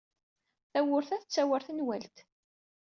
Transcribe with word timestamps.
Tawwurt-a 0.71 1.17
tettawi 1.21 1.49
ɣer 1.51 1.61
tenwalt. 1.67 2.17